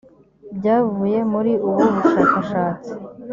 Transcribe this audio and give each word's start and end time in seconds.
byavuye 0.57 1.19
muri 1.31 1.51
ubu 1.67 1.83
bushakashatsi 1.93 2.91